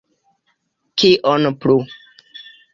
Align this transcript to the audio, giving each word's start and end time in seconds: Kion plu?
Kion 1.03 1.47
plu? 1.61 1.77